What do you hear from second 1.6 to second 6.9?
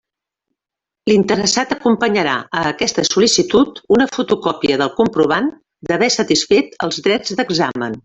acompanyarà a aquesta sol·licitud una fotocòpia del comprovant d'haver satisfet